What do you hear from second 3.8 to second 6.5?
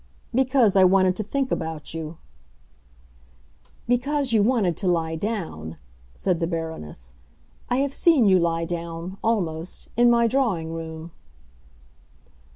"Because you wanted to lie down!" said the